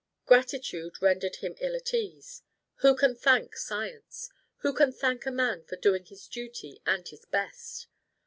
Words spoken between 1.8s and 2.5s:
ease: